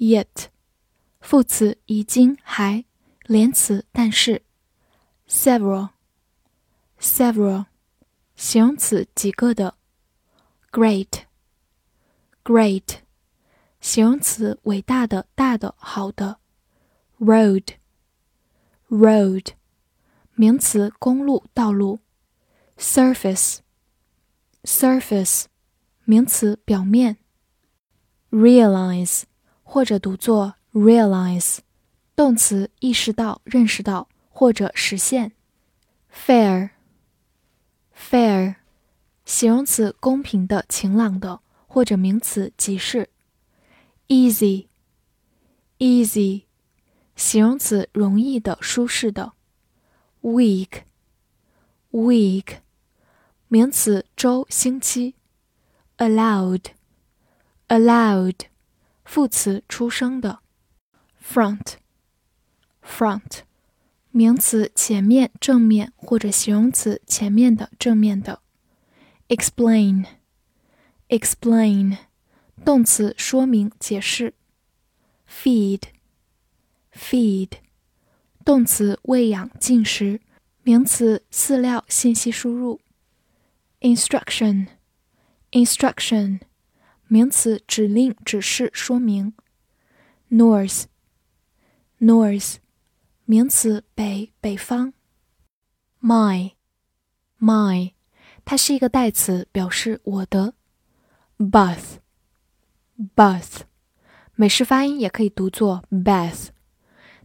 [0.00, 0.48] Yet，
[1.20, 2.86] 副词已经还，
[3.26, 4.40] 连词但是。
[5.28, 7.66] Several，several，
[8.34, 9.76] 形容词几个的。
[10.72, 13.00] Great，great，
[13.78, 16.38] 形容词伟大的、大的、好的。
[17.18, 19.48] Road，road，
[20.34, 21.98] 名词公路、道路。
[22.78, 25.44] Surface，surface，
[26.04, 27.18] 名词表面。
[28.30, 29.24] Realize，
[29.72, 31.58] 或者读作 realize，
[32.16, 35.30] 动词意识到、认识到或者实现。
[36.12, 36.66] Fair，fair，
[39.24, 43.10] 形容词公平的、晴朗的或者名词即是。
[44.08, 44.66] Easy，easy，
[47.14, 49.34] 形容词容易的、舒适的。
[50.22, 52.56] Week，week，
[53.46, 55.14] 名词周、星期。
[55.98, 58.49] allowed，Allowed。
[59.04, 60.40] 副词出生的
[61.24, 63.40] ；front，front，
[64.10, 68.42] 名词前面、正面或者形容词前面的、正面的
[69.28, 71.96] ；explain，explain，
[72.64, 74.34] 动词说明、解释
[75.28, 77.50] ；feed，feed，
[78.44, 80.20] 动词喂养、进食，
[80.62, 82.80] 名词饲料、信息输入
[83.80, 86.40] ；instruction，instruction。
[87.12, 89.34] 名词指令、指示、说明。
[90.30, 92.58] North，north，
[93.24, 94.92] 名词北、北方。
[96.00, 97.94] My，my，
[98.44, 100.54] 它是一个代词，表示我的。
[101.36, 102.02] Bath，bath，
[104.36, 106.50] 美式发音也可以读作 bath。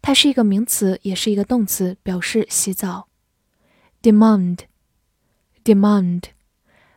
[0.00, 3.10] 它是一个名词，也是一个动词，表示洗澡。
[4.00, 6.22] Demand，demand，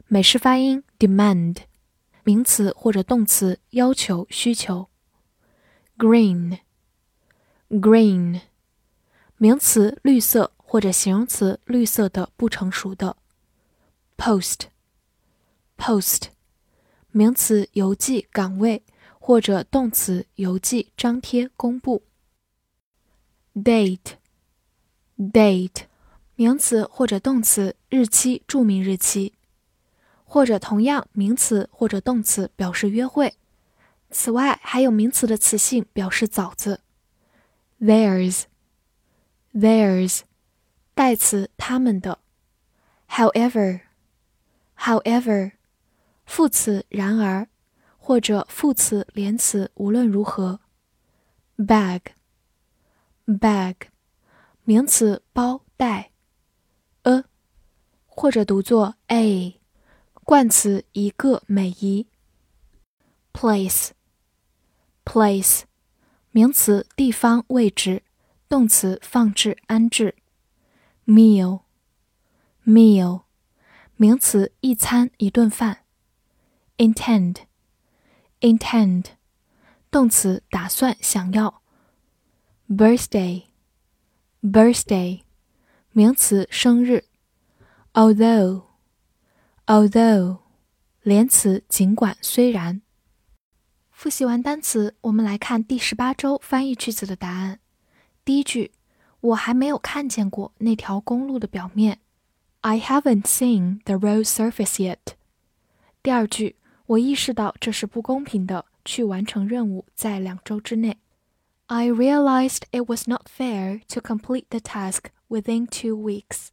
[0.08, 1.67] 美式发音 demand。
[2.28, 4.90] 名词或者动词，要求、需求。
[5.98, 8.42] Green，green，
[9.38, 13.16] 名词，绿色或者形容词，绿色的、不成熟的。
[14.18, 16.24] Post，post，
[17.12, 18.84] 名词，邮寄、岗位
[19.22, 22.04] 或者动词，邮寄、张贴、公布。
[23.56, 25.84] Date，date，
[26.36, 29.37] 名词或者动词，日期、注明日期。
[30.30, 33.36] 或者同样名词或者动词表示约会。
[34.12, 36.82] 此外，还有名词的词性表示枣子。
[37.80, 40.24] Theirs，theirs，
[40.94, 42.20] 代词他们的。
[43.10, 45.54] However，however，
[46.26, 47.48] 副词然而，
[47.98, 50.60] 或者副词连词无论如何。
[51.58, 53.76] Bag，bag，
[54.66, 56.12] 名词包袋。
[57.04, 57.24] a，
[58.06, 59.62] 或者读作 a。
[60.28, 62.06] 冠词一个每一。
[63.32, 65.62] place，place，
[66.32, 68.04] 名词地方位置，
[68.50, 70.16] 动词放置安置。
[71.06, 73.22] meal，meal，
[73.96, 75.86] 名词一餐一顿饭。
[76.76, 79.06] intend，intend，
[79.90, 81.62] 动词打算想要。
[82.68, 85.22] birthday，birthday，
[85.94, 87.06] 名词生日。
[87.94, 88.67] although。
[89.68, 90.38] Although，
[91.04, 92.82] 连词尽管虽然。
[93.92, 97.60] 复习完单词，我们来看第十八周翻译句子的答案。
[98.24, 98.72] 第一句，
[99.20, 102.00] 我还没有看见过那条公路的表面。
[102.62, 105.16] I haven't seen the road surface yet。
[106.02, 106.56] 第二句，
[106.86, 110.98] 我意识到这是不公平的，去完成任务在两周之内。
[111.66, 116.52] I realized it was not fair to complete the task within two weeks。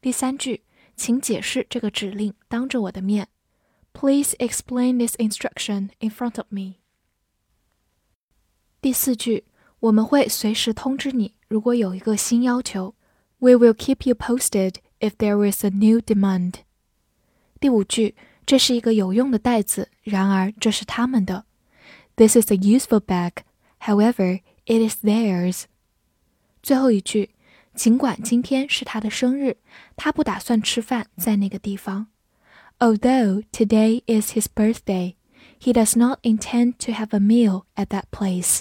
[0.00, 0.62] 第三句。
[0.97, 3.27] 请解释这个指令，当着我的面。
[3.93, 6.75] Please explain this instruction in front of me。
[8.81, 9.45] 第四句，
[9.79, 12.95] 我们会随时通知你，如果有一个新要求。
[13.39, 16.55] We will keep you posted if there is a new demand。
[17.59, 21.45] 第五句，这是一个有用的袋子，然而这是他们的。
[22.15, 23.43] This is a useful bag.
[23.81, 25.63] However, it is theirs。
[26.61, 27.31] 最后一句。
[27.78, 29.56] 尽管今天是他的生日，
[29.94, 32.08] 他不打算吃饭在那个地方。
[32.80, 35.14] Although today is his birthday,
[35.60, 38.60] He does not intend to have a meal at that place.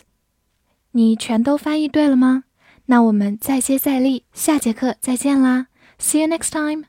[0.92, 2.44] 你全都翻译对了吗？
[2.86, 5.68] 那我们再接再厉，下节课再见啦
[6.00, 6.88] ！See you next time.